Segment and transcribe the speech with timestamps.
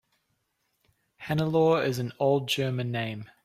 [1.25, 3.29] Hannelore is an old German name.